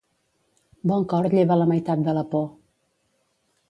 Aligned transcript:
Bon 0.93 1.05
cor 1.13 1.29
lleva 1.35 1.59
la 1.63 1.69
meitat 1.75 2.05
de 2.09 2.19
la 2.21 2.27
por. 2.35 2.53